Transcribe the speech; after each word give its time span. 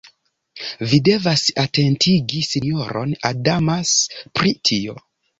Vi 0.91 0.99
devas 1.09 1.41
atentigi 1.63 2.39
sinjoron 2.47 3.13
Adams 3.29 3.91
pri 4.39 4.55
tio. 4.71 4.97